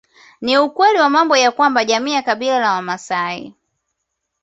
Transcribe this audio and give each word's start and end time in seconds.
Ni 0.41 0.57
ukweli 0.57 0.99
wa 0.99 1.09
mambo 1.09 1.37
ya 1.37 1.51
kwamba 1.51 1.85
jamii 1.85 2.11
ya 2.11 2.21
kabila 2.21 2.59
la 2.59 2.81
maasai 2.81 3.55